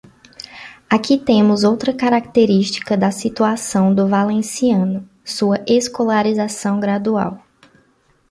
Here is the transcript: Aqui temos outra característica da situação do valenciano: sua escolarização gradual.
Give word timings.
Aqui 0.89 1.15
temos 1.15 1.63
outra 1.63 1.93
característica 1.93 2.97
da 2.97 3.11
situação 3.11 3.93
do 3.93 4.07
valenciano: 4.07 5.07
sua 5.23 5.63
escolarização 5.67 6.79
gradual. 6.79 7.39